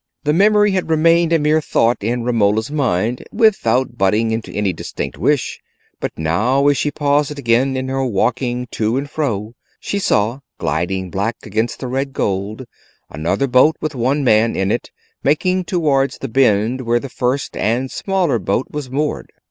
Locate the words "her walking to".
7.87-8.97